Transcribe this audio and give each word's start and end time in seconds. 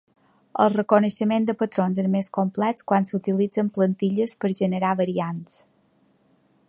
El 0.63 0.69
reconeixement 0.77 1.43
de 1.49 1.55
patrons 1.59 1.99
és 2.03 2.09
més 2.15 2.31
complex 2.37 2.87
quan 2.93 3.07
s'utilitzen 3.11 3.71
plantilles 3.77 4.35
per 4.45 4.53
generar 4.63 4.99
variants. 5.03 5.61